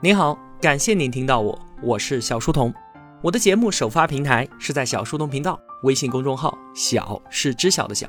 [0.00, 2.72] 您好，感谢您听到我，我是小书童。
[3.22, 8.06] 我的节目首发平台是在小书童频道微信公众号，小是知晓的小，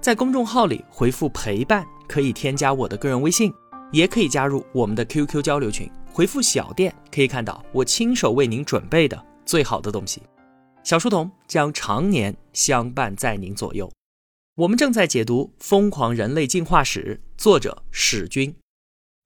[0.00, 3.52] 在公众号里回复陪伴，可以添加我的个人微信，
[3.90, 10.22] 也可以加入我们的 QQ 交流群，回复小店可以看到我亲手为您准备的最好的东西。
[10.84, 13.90] 小书童将常年相伴在您左右。
[14.54, 18.54] 我们正在解读《疯狂人类进化史》，作者史军。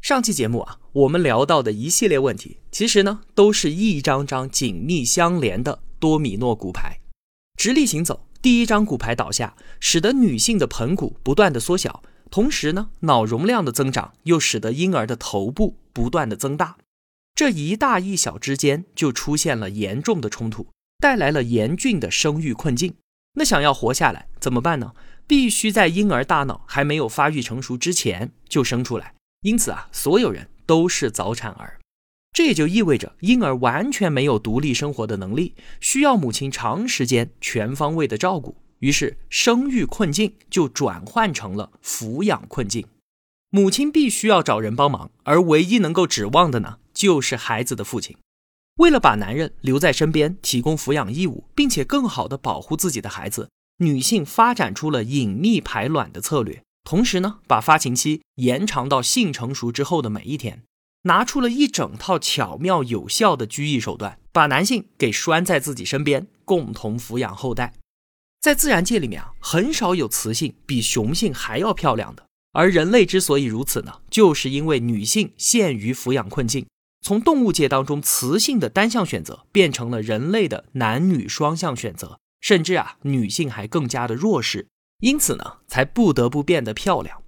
[0.07, 7.01] 上期节目啊，我们聊到的一系列问题，其实呢，都是一张张紧密相连的多米诺骨牌，
[7.57, 8.25] 直立行走。
[8.41, 16.77] 第一张骨牌倒下，使得女性的盆骨不断的缩小，同时呢，脑容量的增长又使得婴儿的头部不断的增大。
[17.35, 20.69] 这一大一小之间就出现了严重的冲突，
[21.01, 22.95] 带来了严峻的生育困境。
[23.35, 24.93] 那想要活下来怎么办呢？
[25.27, 29.16] 必须在婴儿大脑还没有发育成熟之前就生出来。
[29.47, 31.79] 因此啊，所有人都是早产儿，
[32.33, 38.57] 这也就意味着婴儿完全没有独立生活的能力，需要母亲长时间全方位的照顾。
[38.81, 42.89] 于是，生育困境就转换成了抚养困境，
[43.51, 48.17] 母亲必须要找人帮忙，而唯一能够指望的呢，就是孩子的父亲。
[48.79, 56.65] 为了把男人留在身边，提供抚养义务，并且更好的保护自己的孩子，女性发展出了隐秘排卵的策略。
[56.87, 60.63] 同时呢，把发情期延长到性成熟之后的每一天，
[61.03, 67.75] 拿出了一整套巧妙有效的拘役手段，把男性给拴在自己身边，共同抚养后代。
[68.41, 72.25] 在自然界里面啊，很少有雌性比雄性还要漂亮的。
[72.53, 76.65] 而人类之所以如此呢，就是因为女性陷于抚养困境，
[77.01, 84.69] 从动物界当中雌性的单向选择，变成了人类的男女双向选择，甚至啊，女性还更加的弱势。
[85.01, 87.23] 因此呢，才不得不变得漂亮。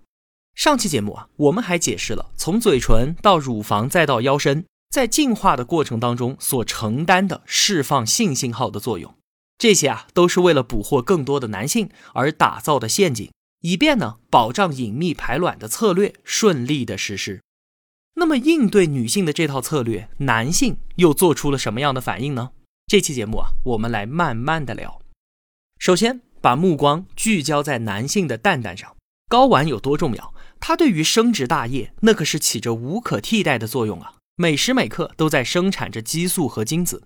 [0.55, 9.15] 上期节目啊，我们还解释了从嘴唇到乳房再到腰身，在进化的过程当中所承担的释放性信号的作用。
[9.59, 13.31] 这些啊，都是为了捕获更多的男性而打造的陷阱，
[13.61, 17.43] 以便呢保障隐秘排卵的策略顺利的实施。
[18.15, 22.51] 那么，应对女性的这套策略，男性又做出了什么样的反应呢？
[22.89, 25.01] 这期节目啊，我们来慢慢的聊。
[25.79, 26.28] 首先。
[26.49, 28.97] 把目光聚焦在男性的蛋蛋上，
[29.29, 30.33] 睾丸有多重要？
[30.59, 34.15] 它对于生殖大业那可是起着无可替代的作用啊！
[34.37, 37.03] 每时每刻都在生产着激素和精子。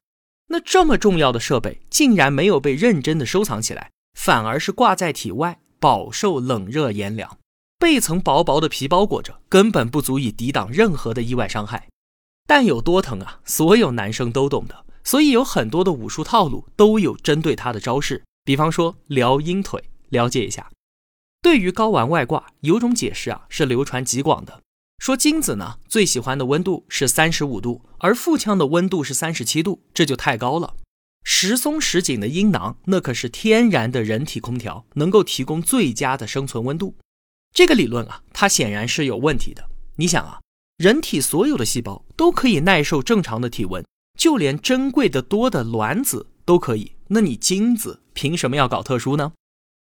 [0.51, 7.37] 那这么重要的设备，竟然没有被认真的收藏起来，反而是挂在体外，饱受冷热炎凉，
[7.81, 11.89] 被层薄薄的皮包裹着，根本不足以抵挡任何的意外伤害。
[12.47, 13.41] 但有多疼啊？
[13.45, 18.23] 所有男生都懂得，所以有很多的武术套路都有针对它的招式。
[18.45, 20.71] 比方说撩阴腿，了解一下。
[21.41, 24.63] 对于睾丸外挂，有种解释啊是流传极广的，
[24.99, 30.75] 说精子呢最喜欢的温度是三十五度，而腹腔的温度是三十七度，这就太高了。
[31.25, 36.97] 时松时紧的阴囊，那可是天然的人体空调，能够提供最佳的生存温度。
[37.55, 39.69] 这个理论啊，它显然是有问题的。
[39.97, 40.41] 你想啊，
[40.79, 43.85] 人体所有的细胞都可以耐受正常的体温，
[44.19, 46.93] 就连珍贵的多的卵子都可以。
[47.09, 49.33] 那你精子凭什么要搞特殊呢？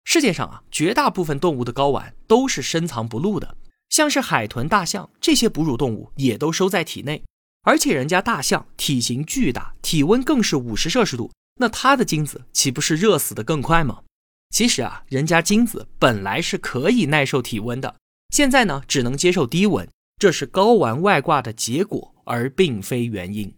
[0.03, 3.55] 世界上啊，绝大部分动物的睾丸都是深藏不露的，
[3.89, 7.23] 像是海豚、大象这些哺乳动物也都收在体内。
[7.63, 14.01] 而且人家大象体型巨大，体温更是五十摄氏度，那它的精子岂不是热死的更快吗？
[14.49, 17.95] 其实啊，人家精子本来是可以耐受体温的，
[18.29, 19.87] 现在呢只能接受低温，
[20.17, 23.53] 这是睾丸外挂的结果，而并非原因。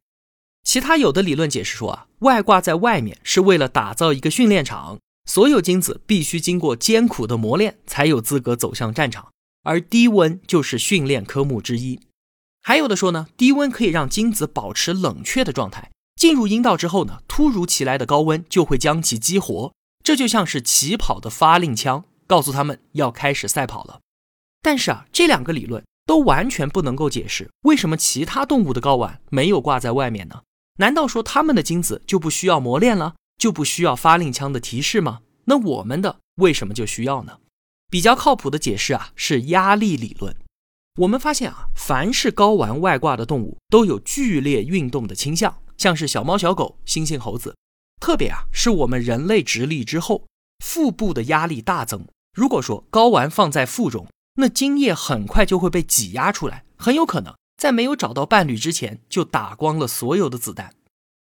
[0.63, 9.31] 其他有的理论解释说啊，外挂在外面是为了打造一个训练场，所有精子必须经过艰苦的磨练才有资格走向战场，
[9.63, 11.99] 而低温就是训练科目之一。
[12.61, 23.99] 还有的说呢，低温可以让精子保持冷却的状态，进入阴道之后呢，突如其来的高温就会将其激活，这就像是起跑的发令枪，告诉他们要开始赛跑了。
[24.61, 30.41] 但是啊，这两个理论都完全不能够解释为什么其他动物的睾丸没有挂在外面呢？
[30.77, 35.19] 难道说他们的精子就不需要磨练了，就不需要发令枪的提示吗？
[35.45, 37.39] 那我们的为什么就需要呢？
[37.91, 40.35] 比较靠谱的解释啊是压力理论。
[41.01, 47.55] 我们发现啊，凡是睾丸外挂的动物都有剧烈运动的倾向，像是小猫、小狗、猩猩、猴子。
[47.99, 50.25] 特别啊，是我们人类直立之后，
[50.63, 52.07] 腹部的压力大增。
[52.35, 57.33] 如果说睾丸放在腹中，那精液很快就会被挤压出来，很有可能。
[57.63, 60.73] 在没有找到伴侣之前，就打光了所有的子弹。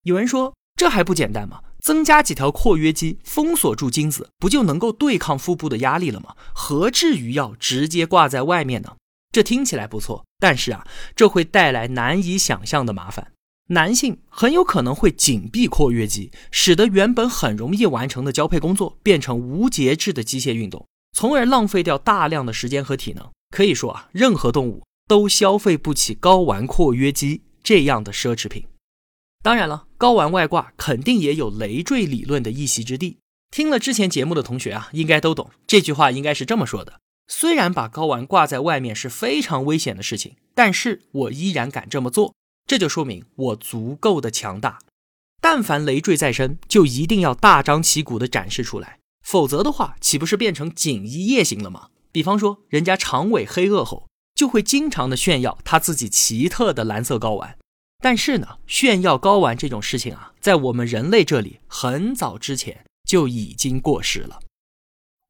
[0.04, 1.62] 有人说这还不简单吗？
[1.80, 6.36] 增加几条括约肌，封锁住精子，不就能够对抗腹部的压力了吗？
[6.54, 8.98] 何至于要直接挂在外面呢？
[9.32, 10.86] 这听起来不错，但是啊，
[11.16, 13.32] 这会带来难以想象的麻烦。
[13.70, 23.28] 男性很有可能会紧闭括约肌，使得原本很容易完成的交配工作变成无节制的机械运动，从而浪费掉大量的时间和体能。
[23.50, 28.66] 可以说啊，任何动物都消费不起睾丸括约肌这样的奢侈品。
[29.42, 33.18] 当然了，睾丸外挂肯定也有累赘理论的一席之地。
[33.50, 42.34] 听了之前节目的同学啊，应该都懂这句话应该是这么说的：虽然把睾丸挂在外面是非常危险的事情，但是我依然敢这么做。
[42.66, 44.80] 这就说明我足够的强大。
[45.40, 51.90] 但凡累赘在身，就一定要大张旗鼓地展示出来，否则的话，岂不是变成锦衣夜行了吗？
[52.12, 57.58] 比方说，人家长尾黑恶猴就会经常的炫耀他自己奇特的蓝色睾丸。
[58.00, 64.40] 但是呢，炫耀睾丸这种事情啊，在我们人类这里很早之前就已经过时了。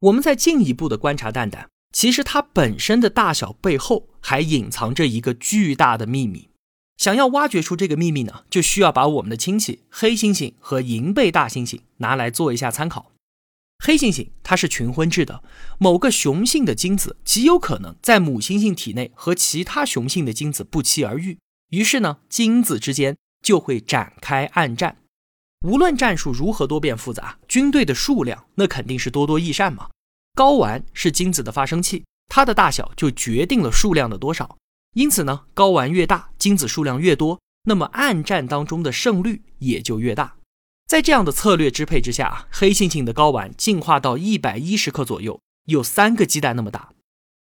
[0.02, 6.50] 我们再进一步的观察蛋蛋，其实它本身的大小背后还隐藏着一个巨大的秘密。
[6.98, 13.12] 想要挖掘出这个秘密呢，就需要把我们的亲戚黑猩猩和银背大猩猩拿来做一下参考。
[13.80, 15.44] 黑猩猩它是群婚制的，
[15.78, 21.38] 某个雄性的精子极有可能在母猩猩体内和其他雄性的精子不期而遇，
[21.70, 24.98] 于是呢，精子之间就会展开暗战。
[25.66, 29.90] 无论战术如何多变复杂，军队的数量那肯定是多多益善嘛。
[30.36, 34.58] 睾丸是精子的发生器，它的大小就决定了数量的多少。
[34.94, 40.36] 因此呢，睾丸越大，精子数量越多，那么暗战当中的胜率也就越大。
[40.88, 46.94] 在这样的策略支配之下，黑猩猩的睾丸进化到一百一十克左右，有三个鸡蛋那么大。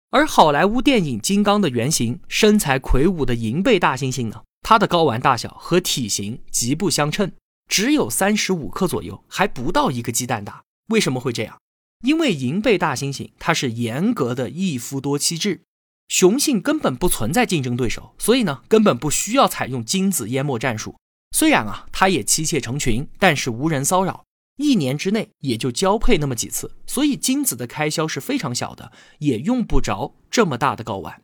[0.08, 7.32] 而好莱坞电影《金刚》的原型，身材魁梧的银背大猩猩呢，它的睾丸大小和体型极不相称，
[7.68, 10.62] 只有三十五克左右，还不到一个鸡蛋大。
[10.88, 11.58] 为什么会这样？
[12.02, 15.60] 因为银背大猩猩它是严格的一夫多妻制。
[16.08, 20.94] 雄性根本不存在竞争对手，所以呢，根本不需要采用精子淹没战术。
[21.34, 24.24] 虽然啊，它也妻妾成群，但是无人骚扰，
[24.56, 31.20] 一年之内也就交配那么几次，所以精子的开销是非常小的，也用不着这么大的睾丸。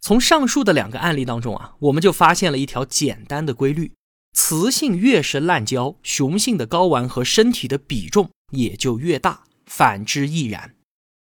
[0.00, 3.90] 从上述的两个案例当中啊，我们就发现了一条简单的规律：
[4.32, 10.76] 雌性越是滥交，雄性的睾丸和身体的比重也就越大，反之亦然。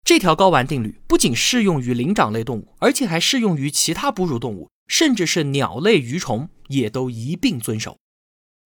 [0.04, 7.98] 这条睾丸定律不仅适用于灵长类动物，而且还适用于其他哺乳动物，甚至是鸟类、鱼虫也都一并遵守。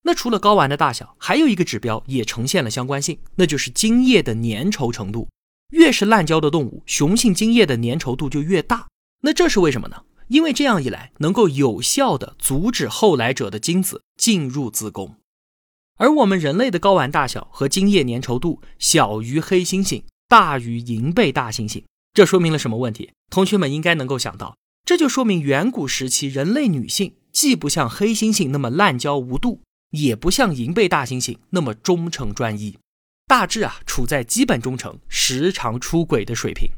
[0.03, 5.29] 那除了睾丸的大小，还有一个指标也呈现了相关性，那就是精液的粘稠程度。
[5.71, 8.87] 越是滥交的动物，雄性精液的粘稠度就越大。
[9.23, 10.03] 那这是为什么呢？
[10.29, 15.17] 因为这样一来，能够有效的阻止后来者的精子进入子宫。
[15.97, 20.03] 而我们人类的睾丸大小和精液粘稠度小于黑猩猩。
[20.29, 23.11] 大于银背大猩猩，这说明了什么问题？
[23.31, 24.55] 同学们应该能够想到，
[24.85, 32.79] 这就说明远古时期人类女性既不像黑猩猩那么滥交无度，也不像银背大猩猩那么忠诚专一，
[33.27, 36.71] 大致啊处在基本忠诚、时常出轨的水平。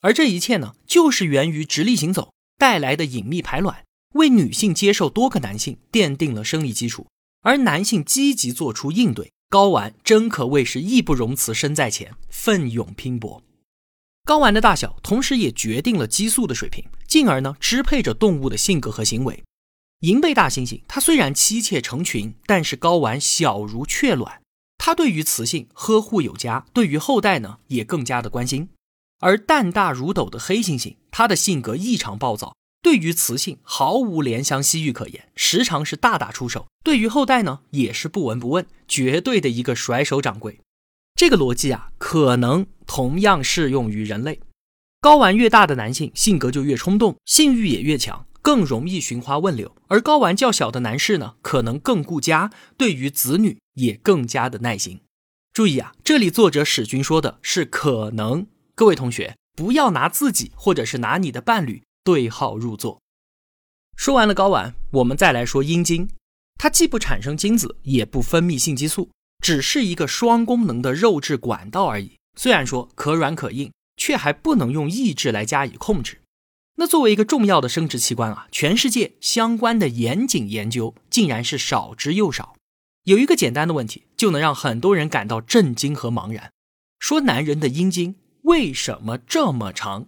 [0.00, 7.06] 而这一切呢，就是源于直立行走带来的隐秘排卵，为女性接受多个男性奠定了生理基础，
[7.42, 9.30] 而男性积极做出应对。
[9.50, 13.42] 睾丸真可谓是义不容辞，身在前，奋勇拼搏。
[14.24, 19.42] 睾丸的大小，同时也决定了激素的水平，进而呢支配着动物的性格和行为。
[20.02, 24.42] 银背大猩猩，它虽然妻妾成群，但是睾丸小如雀卵，
[24.76, 28.68] 它对于雌性呵护有加，对于后代呢也更加的关心。
[29.20, 32.56] 而蛋大如斗的黑猩猩，它的性格异常暴躁。
[32.82, 40.58] 对于雌性毫无怜香惜玉可言，时常是大打出手；对于后代呢，也是不闻不问，绝对的一个甩手掌柜。
[41.14, 44.40] 这个逻辑啊，可能同样适用于人类。
[45.00, 55.00] 睾丸越大的男性，性格就越冲动，性欲也越强，更容易寻花问柳；而睾丸较小的男士呢，可能更顾家，对于子女也更加的耐心。
[55.54, 61.82] 注意啊，这里作者史军说的是可能，各位同学不要拿自己或者是拿你的伴侣。
[62.04, 63.00] 对号入座。
[63.96, 66.08] 说完了睾丸，我们再来说阴茎。
[66.58, 72.16] 它既不产生精子，也不分泌性激素，只是一个双功能的肉质管道而已。
[72.36, 76.21] 虽然说可软可硬，却还不能用意志来加以控制。
[76.76, 82.54] 那作为一个重要的生殖器官啊，全世界相关的严谨研究竟然是少之又少。
[83.04, 86.50] 有一个简单的问题，就能让很多人感到震惊和茫然：
[86.98, 90.06] 说男人的阴茎为什么这么长？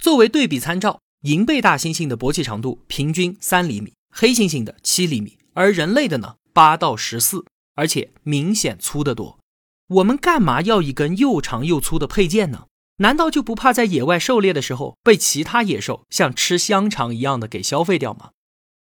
[0.00, 1.00] 作为对比参照。
[1.22, 7.44] 银背大猩猩的勃起长度平均三厘米，黑猩猩的七厘米，而人类的呢八到十四，
[7.76, 9.38] 而且明显粗得多。
[9.86, 12.66] 我们干嘛要一根又长又粗的配件呢？
[13.02, 18.30] 难道就不怕在野外狩猎的时候被其他野兽像吃香肠一样的给消费掉吗？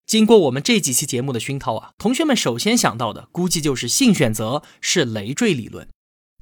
[0.07, 5.89] 经过我们这几期节目的熏陶啊，同学们首先想到的估计就是性选择是累赘理论。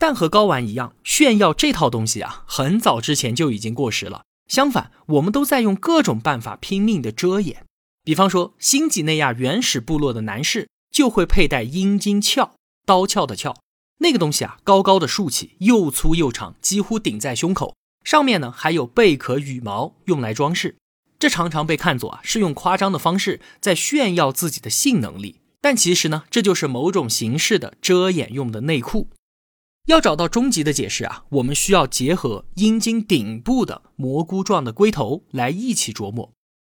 [0.01, 4.25] 但和睾丸一样，炫耀这套东西啊，很早之前就已经过时了。
[4.49, 7.65] 相反，我们都在用各种办法拼命的遮掩。
[8.03, 12.51] 比方说，新几内亚原始部落的男士就会佩戴阴茎鞘，
[12.85, 13.55] 刀鞘的鞘，
[13.99, 17.75] 那个东西啊，高高的竖起，又粗又长，几乎顶在胸口，
[18.05, 20.77] 上面呢还有贝壳羽毛用来装饰。
[21.19, 29.09] 这常常被看作啊是用夸张的方式在炫耀自己的性能力，但其实呢，这就是某种形式的遮掩用的内裤。
[29.87, 36.31] 要找到终极的解释啊，我们需要结合阴茎顶部的蘑菇状的龟头来一起琢磨。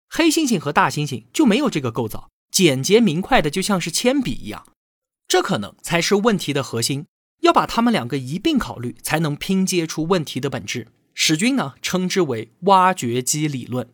[0.09, 4.67] 黑猩猩和大猩猩就没有这个构造，简洁明快的就像是铅笔一样。
[5.27, 7.07] 这可能才是问题的核心，
[7.45, 10.87] 要把它们两个一并考虑，才能拼接出问题的本质。
[11.13, 13.87] 史军呢称之为挖掘机理论，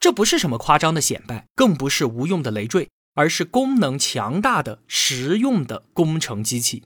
[0.00, 6.84] 这不是什么夸张的显摆，更不是无用的累赘，而是功能强大的实用的工程机器。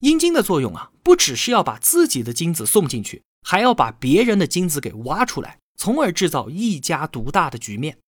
[0.00, 7.98] 阴茎的作用啊，不只是要把自己的精子送进去，还要把别人的精子给挖出来，从而制造一家独大的局面。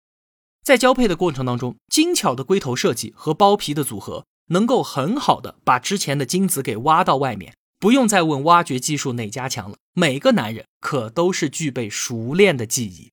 [0.65, 9.77] 在交配的过程当中，精巧的龟头设计和包皮的组合，能够很好的把之前的精子给挖到外面，不用再问挖掘技术哪家强了。
[9.95, 13.11] 每个男人可都是具备熟练的技艺。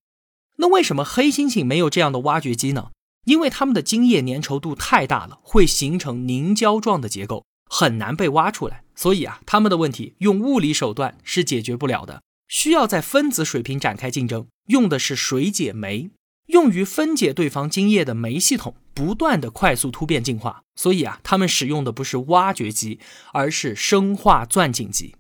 [0.58, 2.92] 那为什么黑猩猩没有这样的挖掘机呢？
[3.26, 7.44] 因为它们的精液粘稠度太大了，会形成凝胶状的结构。
[7.68, 16.12] 很难被挖出来，所以啊，他们的问题用物理手段是解决不了的，需要在分子水平展开竞争，用的是水解酶，
[16.46, 20.64] 用于分解对方精液的酶系统，不断的快速突变进化。
[20.76, 23.00] 所以啊，他们使用的不是挖掘机，
[23.34, 25.16] 而是生化钻井机。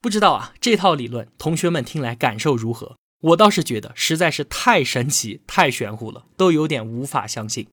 [0.00, 2.96] 不知道啊，这套理论同学们听来感受如何？
[3.20, 7.66] 我倒是觉得实在是太神奇、太玄乎了，都有点无法相信。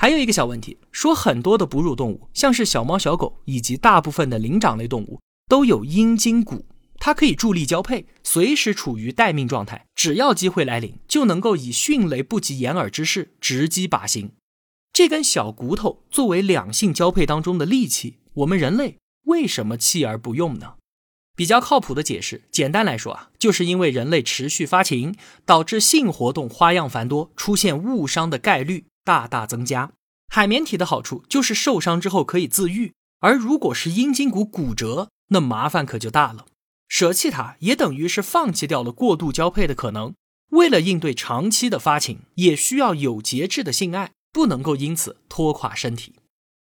[0.00, 6.64] 还有一个小问题，说很多的哺乳动物，像是小猫、小狗以及大部分的灵长类动物，都有阴茎骨，
[6.98, 14.30] 它可以助力交配，随时处于待命状态，只要机会来临，就能够以迅雷不及掩耳之势直击靶心。
[14.92, 20.74] 这根小骨头作为两性交配当中的利器，我们人类为什么弃而不用呢？
[21.34, 28.84] 比较靠谱的解释，简单来说啊，就是因为人类持续发情，导致性活动花样繁多，出现误伤的概率。
[29.04, 29.90] 大大增加
[30.28, 36.44] 海绵体的好处就是受伤之后可以自愈，而如果是阴茎骨骨折，那麻烦可就大了。
[36.86, 40.12] 舍弃它也等于是放弃掉了过度交配的可能。
[40.50, 46.14] 为了应对长期的发情，也需要有节制的性爱，不能够因此拖垮身体。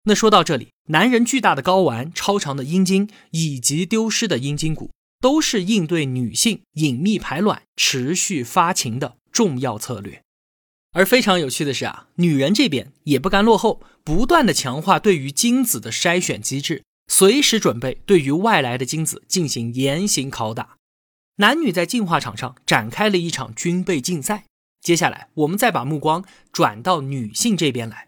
[0.03, 10.21] 那说到这里，男人巨大的睾丸、超长的阴茎以及丢失的阴茎骨，都是应对女性隐秘排卵、持续发情的重要策略。
[10.93, 20.77] 而非常有趣的是啊，女人这边也不甘落后，不断的强化对于精子的筛选机制，随时准备对于外来的精子进行严刑拷打。
[21.35, 24.45] 男女在进化场上展开了一场军备竞赛。
[24.81, 28.07] 接下来，我们再把目光转到女性这边来。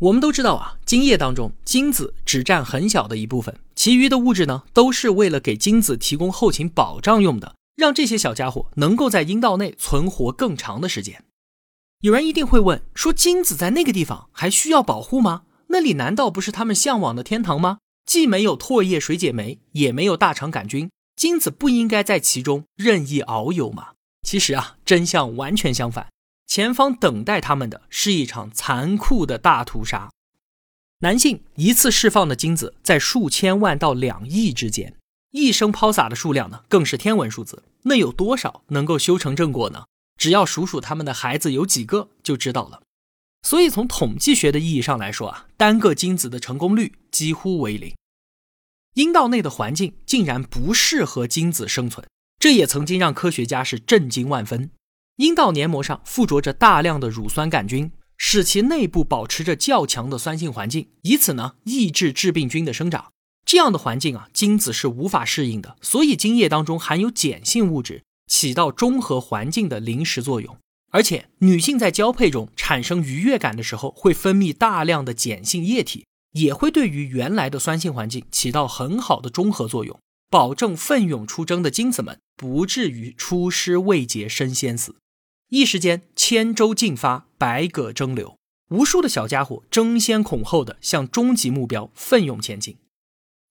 [0.00, 11.24] 我们都知道啊，精液当中精子只占很小的一部分，其余的物质呢，都是为了给精子提供后勤保障用的，让这些小家伙能够在阴道内存活更长的时间。
[12.00, 15.42] 有人一定会问：说精子在那个地方还需要保护吗？
[15.66, 17.78] 那里难道不是他们向往的天堂吗？
[18.06, 23.88] 既没有唾液水解酶，也没有大肠杆菌，精子不应该在其中任意遨游吗？
[24.30, 26.06] 其实啊，真相完全相反。
[26.46, 30.08] 前方等待他们的是一场残酷的大屠杀。
[31.00, 34.96] 男性一次释放的精子在数千万到两亿之间，
[35.32, 37.64] 一生抛洒的数量呢，更是天文数字。
[37.82, 39.86] 那有多少能够修成正果呢？
[40.16, 42.82] 只要数数他们的孩子有几个就知道了。
[43.42, 47.92] 所以从统计学的意义上来说啊，单个精子的成功率几乎为零。
[48.94, 52.06] 阴道内的环境竟然不适合精子生存，
[52.40, 54.70] 这也曾经让科学家是震惊万分。
[55.16, 63.12] 阴道黏膜上附着着大量的乳酸杆菌，使其内部保持着较强的酸性环境，以此呢抑制致病菌的生长。
[63.44, 68.02] 这样的环境啊，精子是无法适应的，所以精液当中含有碱性物质。
[68.26, 70.56] 起到中和环境的临时作用，
[70.92, 79.98] 而且女性在交配中产生愉悦感的时候，会分泌大量的碱性液体，也会对于原来的酸性环境起到很好的中和作用，
[80.30, 84.94] 保证奋勇出征的精子们不至于出师未捷身先死。
[85.48, 92.76] 一时间，千舟竞发，百舸争流，无数的小家伙争先恐后的向终极目标奋勇前进。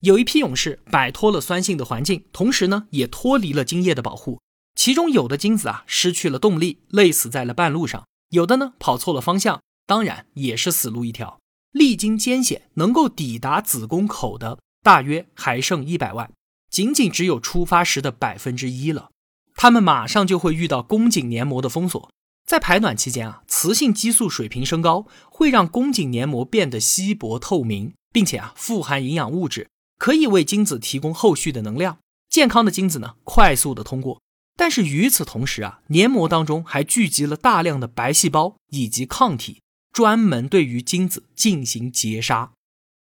[0.00, 4.40] 有一批勇士摆脱了酸性的环境，同时呢，也脱离了精液的保护。
[4.74, 11.38] 其中有的精子啊失去了动力，累死在了半路上；有的呢跑错了方向，当然也是死路一条。
[11.72, 16.32] 历经艰险，能够抵达子宫口的大约还剩一百万，
[16.70, 19.10] 仅仅只有出发时的百分之一了。
[19.54, 22.10] 他们马上就会遇到宫颈黏膜的封锁，
[22.46, 31.98] 在排卵期间啊，雌性激素水平升高，会让宫颈黏膜变得稀薄透明，并且啊富含营养物质，可以为精子提供后续的能量。
[32.30, 34.22] 健康的精子呢，快速的通过。
[34.56, 39.60] 但是与此同时啊，黏膜当中还聚集了大量的白细胞以及抗体。
[39.92, 42.52] 专门对于精子进行截杀，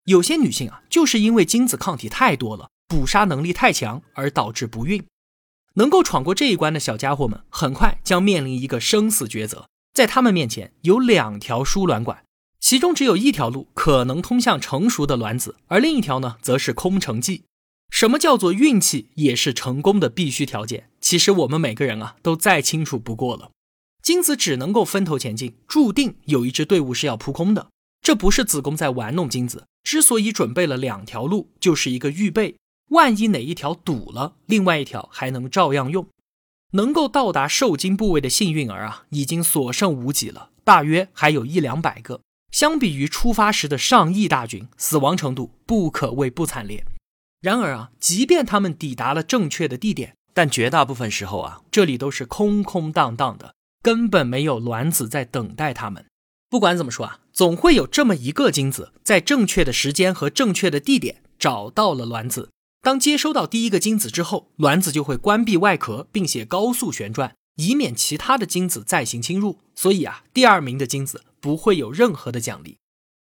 [0.04, 5.04] 有些女性啊，就是因为精子抗体太多了，捕杀能力太强，而导致不孕。
[5.76, 9.68] 能够闯过这一关的小家伙们，很快将面临一个生死抉择。
[9.94, 12.24] 在他们面前有两条输卵管，
[12.60, 17.44] 其中只有一条路可能通向成熟的卵子，而另一条呢，则是空城计。
[17.90, 20.90] 什么叫做运气，也是成功的必须条件。
[21.00, 23.52] 其实我们每个人啊，都再清楚不过了。
[24.02, 27.68] 精子只能够分头前进，注定有一支队伍是要扑空的。
[28.02, 32.56] 这不是子宫在玩弄精子，之所以准备了两条路，就是一个预备。
[32.90, 36.08] 万一哪一条堵了，另外一条还能照样用。
[36.72, 42.22] 能够到达受精部位的幸运儿啊，已经所剩无几了，大约还有一两百个。
[42.52, 46.86] 相比于出发时的上亿大军，死亡程度不可谓不惨烈。
[47.42, 53.56] 然而啊，即便他们抵达了正确的地点，但绝大部分时候啊，这里都是空空荡荡的。
[53.82, 56.06] 根本没有卵子在等待他们。
[56.50, 62.50] 不管怎么说啊，总会有这么一个精子在正确的时间和正确的地点找到了卵子。
[62.86, 69.58] 当接收到第一个精子之后，卵子就会关闭外壳，并且高速旋转，以免其他的精子再行侵入。
[69.74, 72.78] 所以啊，第二名的精子不会有任何的奖励。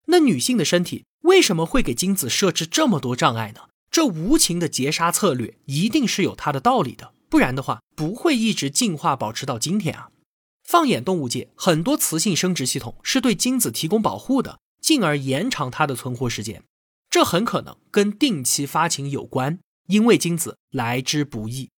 [0.07, 3.69] 那女性的身体为什么会给精子设置这么多障碍呢？
[3.91, 10.10] 这无情的截杀策略一定是有它的道理的，不然的话不会一直进化保持到今天啊。
[10.63, 16.63] 放眼动物界，很多雌性生殖系统是对精子提供保护的，进而延长它的存活时间。
[17.13, 21.70] 这很可能跟定期发情有关，因为精子来之不易。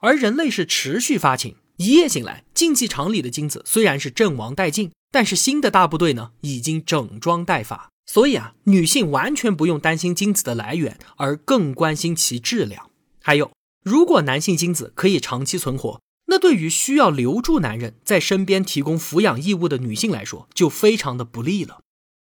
[0.00, 7.88] 而人类是持续发情，一夜醒来，竞技场里的精子虽然是阵亡殆尽，但是新的大部队呢已经整装待发。
[8.04, 12.90] 所以啊，女性完全不用担心精子的来源，而更关心其质量。
[13.22, 13.50] 还有，
[13.82, 16.02] 如果男性精子可以长期存活。
[16.26, 21.80] 那对于需要留住男人在身边提供抚养义务的女性来说，就非常的不利了。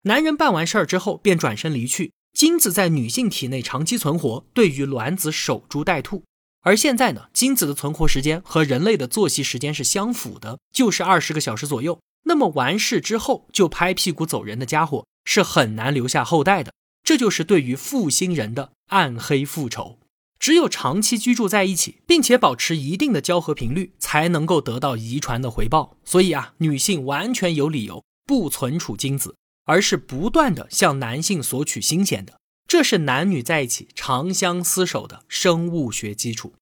[0.03, 6.25] 男人办完事儿之后便转身离去，精子在女性体内长期存活，对于卵子守株待兔。
[6.63, 11.99] 而现在呢，精子的存活时间和人类的作息时间是相符的，就是二十个小时左右。
[12.25, 19.99] 那么完事之后就拍屁股走人的家伙是很难留下后代的，这就是对于负心人的暗黑复仇。
[20.39, 25.97] 只有长期居住在一起，并且保持一定的交合频率，才能够得到遗传的回报。
[26.05, 32.41] 所以啊，女性完全有理由不存储精子，而是不断的向男性索取新鲜的。
[32.67, 36.53] 这是男女在一起长相厮守的生物学基础。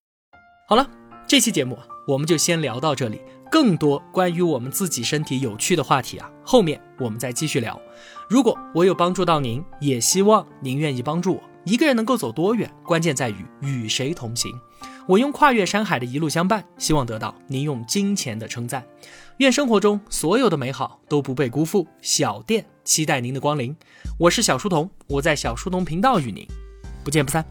[0.68, 0.90] 好了，
[1.26, 3.20] 这期节目我们就先聊到这里。
[3.50, 7.80] 更多关于我们自己身体有趣的话题啊，后面我们再继续聊。
[8.28, 11.42] 如果我有帮助到您，也希望您愿意帮助我。
[11.64, 14.52] 一个人能够走多远，关键在于与谁同行。
[15.06, 18.84] 我用跨越山海的一路相伴，希望得到您用金钱的称赞。
[19.38, 21.86] 愿生活中所有的美好都不被辜负。
[22.02, 23.74] 小店期待您的光临。
[24.18, 26.44] 我是小书童，我在小书童频道与您
[27.04, 27.44] 不见不散。